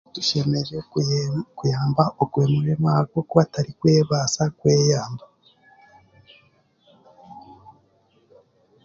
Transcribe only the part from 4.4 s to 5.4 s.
kweyamba